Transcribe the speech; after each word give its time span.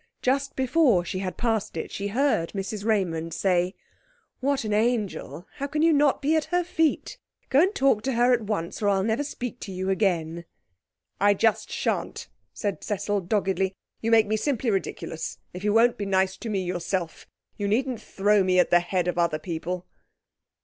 Just 0.23 0.55
before 0.55 1.05
she 1.05 1.19
had 1.19 1.37
passed 1.37 1.77
it 1.77 1.91
she 1.91 2.07
heard 2.07 2.53
Mrs 2.53 2.83
Raymond 2.83 3.35
say 3.35 3.75
'What 4.39 4.63
an 4.63 4.73
angel! 4.73 5.45
How 5.57 5.67
can 5.67 5.83
you 5.83 5.93
not 5.93 6.23
be 6.23 6.35
at 6.35 6.45
her 6.45 6.63
feet? 6.63 7.19
Go 7.49 7.61
and 7.61 7.75
talk 7.75 8.01
to 8.05 8.13
her 8.13 8.33
at 8.33 8.41
once, 8.41 8.81
or 8.81 8.89
I'll 8.89 9.03
never 9.03 9.23
speak 9.23 9.59
to 9.59 9.71
you 9.71 9.91
again!' 9.91 10.45
'I 11.19 11.35
just 11.35 11.69
shan't!' 11.69 12.29
said 12.51 12.83
Cecil 12.83 13.21
doggedly. 13.21 13.75
'You 14.01 14.09
make 14.09 14.25
me 14.25 14.37
simply 14.37 14.71
ridiculous. 14.71 15.37
If 15.53 15.63
you 15.63 15.71
won't 15.71 15.99
be 15.99 16.07
nice 16.07 16.35
to 16.37 16.49
me 16.49 16.63
yourself, 16.63 17.27
you 17.55 17.67
needn't 17.67 18.01
throw 18.01 18.43
me 18.43 18.57
at 18.57 18.71
the 18.71 18.79
head 18.79 19.07
of 19.07 19.19
other 19.19 19.37
people.' 19.37 19.85